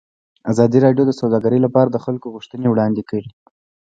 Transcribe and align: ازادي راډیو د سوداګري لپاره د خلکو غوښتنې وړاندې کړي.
ازادي 0.51 0.77
راډیو 0.85 1.03
د 1.07 1.11
سوداګري 1.21 1.59
لپاره 1.65 1.89
د 1.91 1.97
خلکو 2.05 2.27
غوښتنې 2.33 2.67
وړاندې 2.69 3.01
کړي. 3.09 3.27